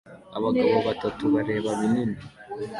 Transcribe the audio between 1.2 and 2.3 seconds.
bareba binini